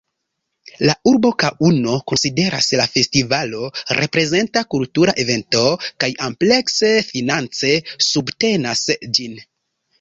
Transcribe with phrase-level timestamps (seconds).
[0.89, 3.69] La urbo Kaŭno konsideras la festivalo
[3.99, 7.73] reprezenta kultura evento kaj amplekse finance
[8.11, 9.41] subtenas ĝin.